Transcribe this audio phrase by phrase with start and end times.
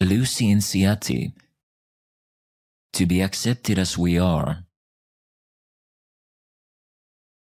[0.00, 1.32] Lucy Insiati.
[2.94, 4.64] To be accepted as we are.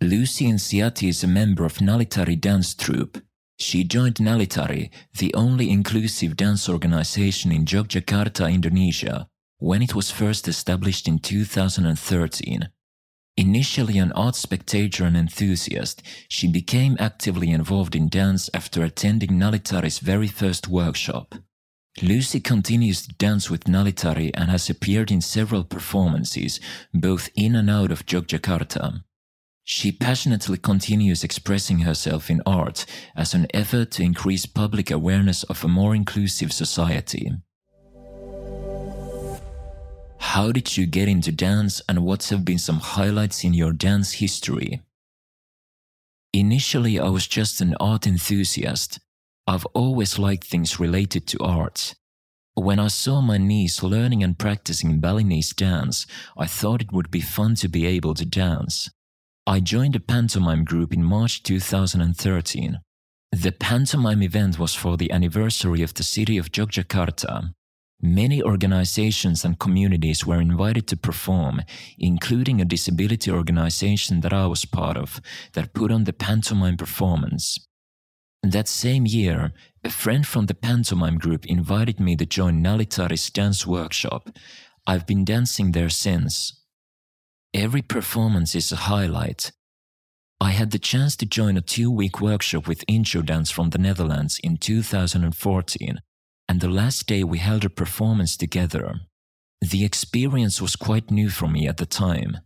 [0.00, 3.18] Lucy Insiati is a member of Nalitari dance troupe.
[3.58, 9.28] She joined Nalitari, the only inclusive dance organization in Yogyakarta, Indonesia,
[9.58, 12.70] when it was first established in 2013.
[13.36, 19.98] Initially an art spectator and enthusiast, she became actively involved in dance after attending Nalitari's
[19.98, 21.34] very first workshop.
[22.02, 26.60] Lucy continues to dance with Nalitari and has appeared in several performances,
[26.92, 29.02] both in and out of Yogyakarta.
[29.64, 32.84] She passionately continues expressing herself in art
[33.16, 37.32] as an effort to increase public awareness of a more inclusive society.
[40.18, 44.12] How did you get into dance and what have been some highlights in your dance
[44.12, 44.82] history?
[46.34, 49.00] Initially, I was just an art enthusiast.
[49.48, 51.94] I've always liked things related to art.
[52.54, 56.04] When I saw my niece learning and practicing Balinese dance,
[56.36, 58.90] I thought it would be fun to be able to dance.
[59.46, 62.80] I joined a pantomime group in March 2013.
[63.30, 67.52] The pantomime event was for the anniversary of the city of Yogyakarta.
[68.02, 71.62] Many organizations and communities were invited to perform,
[71.98, 75.20] including a disability organization that I was part of
[75.52, 77.60] that put on the pantomime performance.
[78.50, 79.52] That same year,
[79.82, 84.30] a friend from the pantomime group invited me to join Nalitari's dance workshop.
[84.86, 86.62] I've been dancing there since.
[87.52, 89.52] Every performance is a highlight.
[90.40, 94.38] I had the chance to join a two week workshop with Introdance from the Netherlands
[94.44, 96.00] in 2014
[96.48, 99.00] and the last day we held a performance together.
[99.60, 102.38] The experience was quite new for me at the time.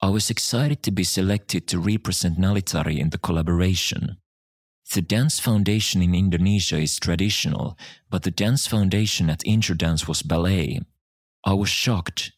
[0.00, 4.16] I was excited to be selected to represent Nalitari in the collaboration.
[4.92, 7.78] The dance foundation in Indonesia is traditional,
[8.10, 10.80] but the dance foundation at Introdance was ballet.
[11.46, 12.32] I was shocked.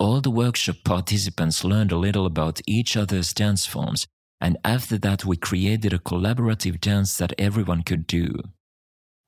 [0.00, 4.08] All the workshop participants learned a little about each other's dance forms,
[4.40, 8.34] and after that, we created a collaborative dance that everyone could do.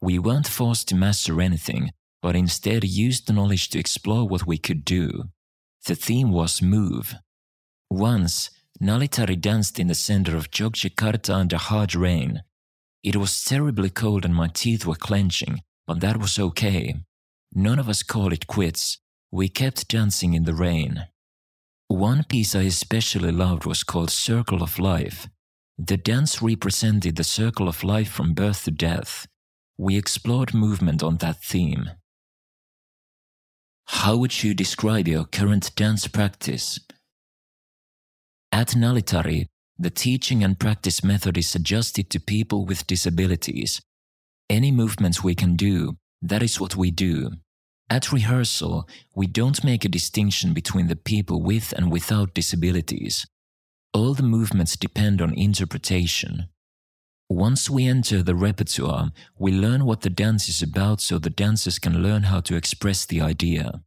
[0.00, 4.58] We weren't forced to master anything, but instead used the knowledge to explore what we
[4.58, 5.30] could do.
[5.86, 7.14] The theme was move.
[7.88, 8.50] Once,
[8.82, 12.42] Nalitari danced in the center of Yogyakarta under hard rain.
[13.02, 16.96] It was terribly cold and my teeth were clenching, but that was okay.
[17.54, 18.98] None of us called it quits.
[19.30, 21.06] We kept dancing in the rain.
[21.88, 25.28] One piece I especially loved was called Circle of Life.
[25.78, 29.26] The dance represented the circle of life from birth to death
[29.78, 31.90] we explored movement on that theme.
[33.86, 36.80] How would you describe your current dance practice?
[38.50, 39.46] At Nalitari,
[39.78, 43.80] the teaching and practice method is adjusted to people with disabilities.
[44.50, 47.30] Any movements we can do, that is what we do.
[47.88, 53.26] At rehearsal, we don't make a distinction between the people with and without disabilities.
[53.94, 56.48] All the movements depend on interpretation.
[57.30, 61.78] Once we enter the repertoire, we learn what the dance is about so the dancers
[61.78, 63.80] can learn how to express the idea.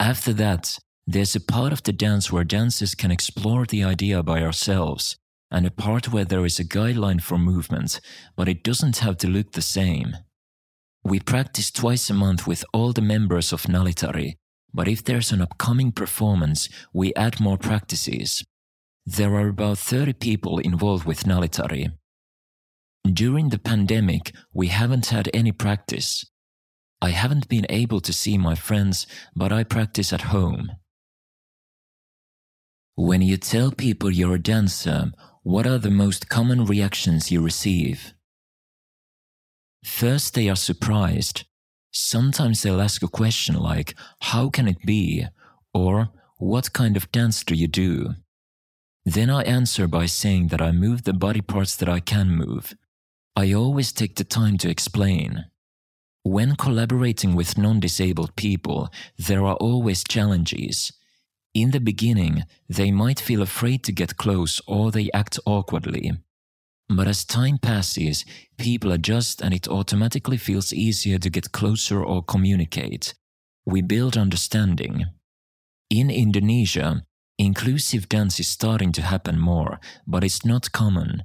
[0.00, 4.42] After that, there's a part of the dance where dancers can explore the idea by
[4.42, 5.16] ourselves,
[5.50, 8.00] and a part where there is a guideline for movement,
[8.36, 10.16] but it doesn't have to look the same.
[11.04, 14.36] We practice twice a month with all the members of Nalitari,
[14.72, 18.44] but if there's an upcoming performance, we add more practices.
[19.04, 21.92] There are about 30 people involved with Nalitari.
[23.04, 26.24] During the pandemic, we haven't had any practice.
[27.00, 30.70] I haven't been able to see my friends, but I practice at home.
[32.94, 38.12] When you tell people you're a dancer, what are the most common reactions you receive?
[39.82, 41.44] First, they are surprised.
[41.90, 45.26] Sometimes they'll ask a question like, How can it be?
[45.72, 48.14] or What kind of dance do you do?
[49.06, 52.74] Then I answer by saying that I move the body parts that I can move,
[53.34, 55.46] I always take the time to explain.
[56.24, 60.92] When collaborating with non disabled people, there are always challenges.
[61.54, 66.12] In the beginning, they might feel afraid to get close or they act awkwardly.
[66.88, 68.24] But as time passes,
[68.58, 73.14] people adjust and it automatically feels easier to get closer or communicate.
[73.66, 75.06] We build understanding.
[75.90, 77.04] In Indonesia,
[77.38, 81.24] inclusive dance is starting to happen more, but it's not common.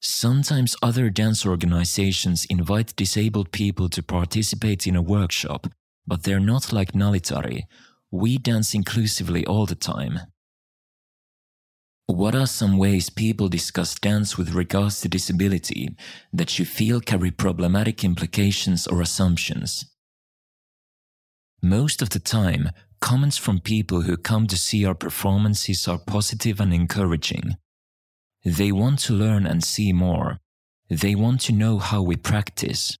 [0.00, 5.68] Sometimes other dance organizations invite disabled people to participate in a workshop,
[6.06, 7.62] but they're not like Nalitari.
[8.14, 10.20] We dance inclusively all the time.
[12.06, 15.96] What are some ways people discuss dance with regards to disability
[16.32, 19.86] that you feel carry problematic implications or assumptions?
[21.60, 22.70] Most of the time,
[23.00, 27.56] comments from people who come to see our performances are positive and encouraging.
[28.44, 30.38] They want to learn and see more.
[30.88, 32.96] They want to know how we practice.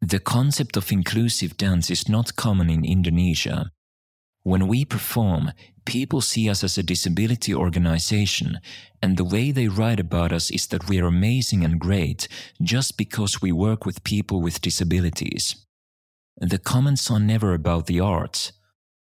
[0.00, 3.72] The concept of inclusive dance is not common in Indonesia.
[4.48, 5.52] When we perform,
[5.84, 8.60] people see us as a disability organization,
[9.02, 12.28] and the way they write about us is that we are amazing and great
[12.62, 15.66] just because we work with people with disabilities.
[16.40, 18.52] The comments are never about the arts.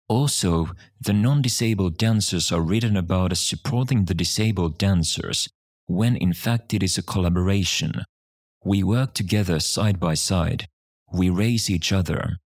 [0.09, 5.49] Also, the non disabled dancers are written about as supporting the disabled dancers,
[5.87, 8.03] when in fact it is a collaboration.
[8.65, 10.67] We work together side by side.
[11.13, 12.39] We raise each other.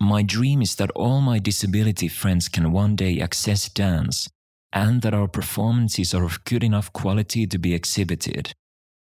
[0.00, 4.28] My dream is that all my disability friends can one day access dance
[4.72, 8.52] and that our performances are of good enough quality to be exhibited.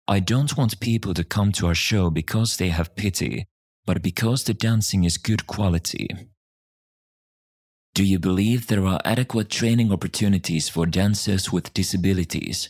[0.07, 3.45] I don't want people to come to our show because they have pity,
[3.85, 6.07] but because the dancing is good quality.
[7.95, 12.69] Do you believe there are adequate training opportunities for dancers with disabilities?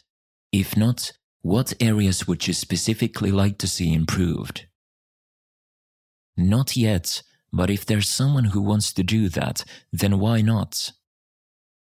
[0.51, 1.11] If not,
[1.41, 4.67] what areas would you specifically like to see improved?
[6.37, 7.21] Not yet,
[7.55, 9.63] but if there's someone who wants to do that,
[9.93, 10.91] then why not?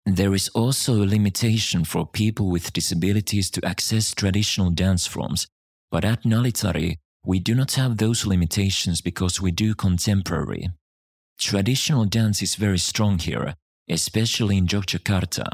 [0.06, 5.48] There is also a limitation for people with disabilities to access traditional dance forms,
[5.90, 10.68] but at Nalitari, we do not have those limitations because we do contemporary.
[11.40, 13.56] Traditional dance is very strong here,
[13.90, 15.48] especially in Yogyakarta.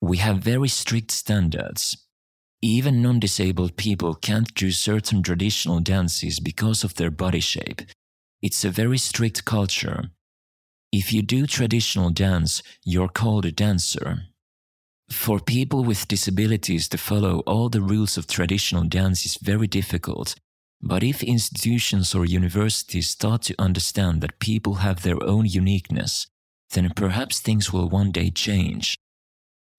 [0.00, 1.98] We have very strict standards.
[2.62, 7.82] Even non disabled people can't do certain traditional dances because of their body shape,
[8.44, 10.10] it's a very strict culture.
[10.92, 14.24] If you do traditional dance, you're called a dancer.
[15.08, 20.34] For people with disabilities to follow all the rules of traditional dance is very difficult,
[20.82, 26.26] but if institutions or universities start to understand that people have their own uniqueness,
[26.72, 28.98] then perhaps things will one day change.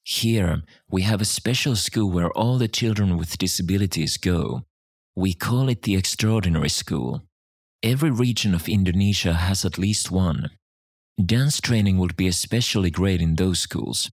[0.03, 4.63] Here, we have a special school where all the children with disabilities go.
[5.15, 7.21] We call it the Extraordinary School.
[7.83, 10.49] Every region of Indonesia has at least one.
[11.23, 14.09] Dance training would be especially great in those schools.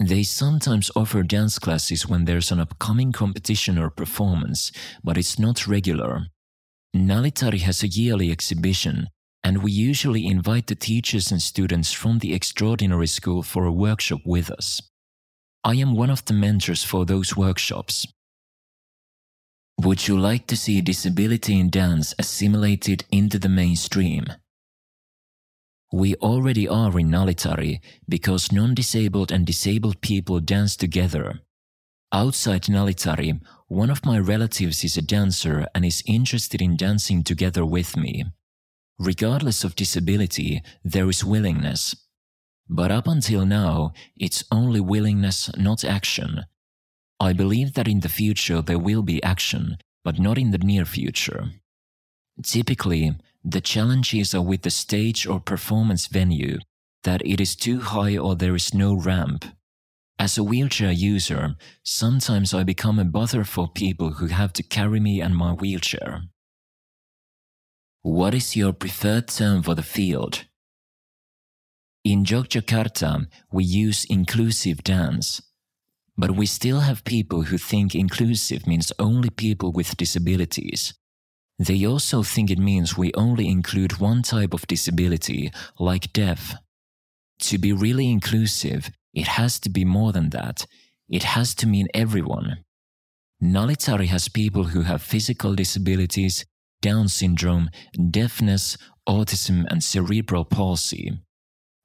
[0.00, 4.72] They sometimes offer dance classes when there's an upcoming competition or performance,
[5.04, 6.26] but it's not regular.
[6.96, 9.08] Nalitari has a yearly exhibition,
[9.44, 14.20] and we usually invite the teachers and students from the extraordinary school for a workshop
[14.24, 14.80] with us.
[15.62, 18.06] I am one of the mentors for those workshops.
[19.78, 24.26] Would you like to see disability in dance assimilated into the mainstream?
[25.92, 31.40] We already are in Nalitari because non disabled and disabled people dance together.
[32.12, 37.66] Outside Nalitari, one of my relatives is a dancer and is interested in dancing together
[37.66, 38.24] with me.
[38.98, 41.96] Regardless of disability, there is willingness.
[42.68, 46.44] But up until now, it's only willingness, not action,
[47.20, 50.84] I believe that in the future there will be action, but not in the near
[50.84, 51.50] future.
[52.42, 53.14] Typically,
[53.44, 56.58] the challenges are with the stage or performance venue,
[57.04, 59.44] that it is too high or there is no ramp.
[60.18, 65.00] As a wheelchair user, sometimes I become a bother for people who have to carry
[65.00, 66.22] me and my wheelchair.
[68.02, 70.44] What is your preferred term for the field?
[72.04, 75.40] In Yogyakarta, we use inclusive dance,
[76.16, 80.94] but we still have people who think inclusive means only people with disabilities.
[81.58, 86.54] They also think it means we only include one type of disability, like deaf.
[87.40, 90.66] To be really inclusive, it has to be more than that.
[91.08, 92.64] It has to mean everyone.
[93.42, 96.44] Nalitari has people who have physical disabilities,
[96.80, 97.70] Down syndrome,
[98.10, 98.76] deafness,
[99.08, 101.12] autism, and cerebral palsy.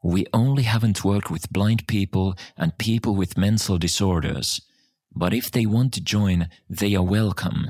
[0.02, 4.62] We only haven't worked with blind people and people with mental disorders,
[5.14, 7.68] but if they want to join, they are welcome.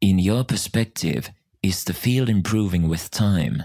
[0.00, 1.30] In your perspective,
[1.62, 3.64] is the field improving with time?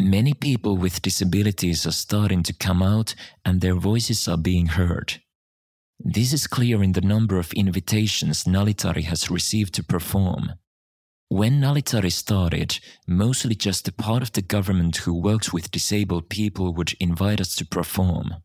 [0.00, 5.20] Many people with disabilities are starting to come out and their voices are being heard.
[5.98, 10.52] This is clear in the number of invitations Nalitari has received to perform.
[11.30, 16.72] When Nalitari started, mostly just a part of the government who works with disabled people
[16.72, 18.36] would invite us to perform.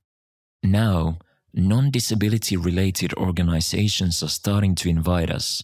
[0.62, 1.20] Now,
[1.54, 5.64] non disability related organizations are starting to invite us.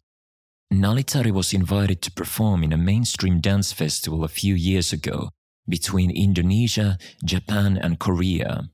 [0.71, 5.31] Nalitari was invited to perform in a mainstream dance festival a few years ago
[5.67, 8.69] between Indonesia, Japan, and Korea.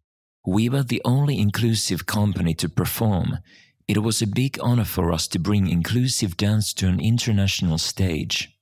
[0.46, 3.40] We were the only inclusive company to perform,
[3.88, 8.58] it was a big honor for us to bring inclusive dance to an international stage.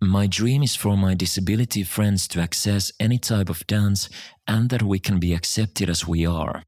[0.00, 4.10] My dream is for my disability friends to access any type of dance
[4.46, 6.62] and that we can be accepted as we are.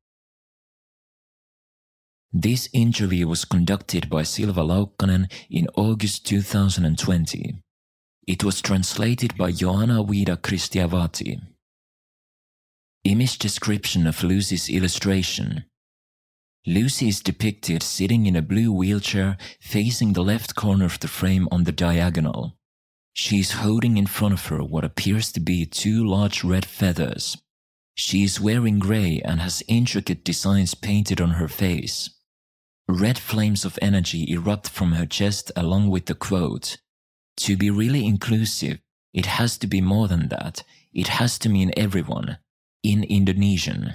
[2.33, 7.55] This interview was conducted by Silva Laukkanen in August 2020.
[8.27, 11.41] It was translated by Joanna Vida Kristiavati.
[13.05, 15.65] Image description of Lucy's illustration.
[16.69, 21.49] Lucy is depicted sitting in a blue wheelchair facing the left corner of the frame
[21.51, 22.59] on the diagonal.
[23.15, 27.39] She is holding in front of her what appears to be two large red feathers.
[27.95, 32.11] She is wearing grey and has intricate designs painted on her face.
[32.87, 36.77] Red flames of energy erupt from her chest along with the quote,
[37.39, 38.79] To be really inclusive,
[39.15, 40.65] it has to be more than that.
[40.93, 42.37] It has to mean everyone,
[42.83, 43.95] in Indonesian.